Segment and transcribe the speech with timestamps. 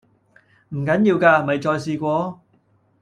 [0.69, 2.41] 唔緊要㗎，咪再試過